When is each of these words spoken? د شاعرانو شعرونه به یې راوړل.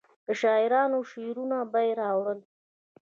د 0.25 0.27
شاعرانو 0.41 0.99
شعرونه 1.11 1.57
به 1.71 1.79
یې 1.85 1.91
راوړل. 2.01 2.39